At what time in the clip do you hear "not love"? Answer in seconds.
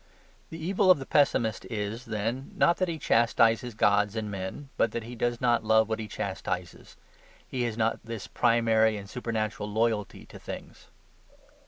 5.39-5.87